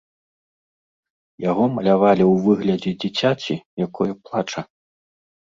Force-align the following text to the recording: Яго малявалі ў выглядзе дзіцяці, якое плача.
Яго 1.45 1.63
малявалі 1.75 2.23
ў 2.31 2.33
выглядзе 2.45 2.91
дзіцяці, 3.05 3.55
якое 3.89 4.09
плача. 4.25 4.61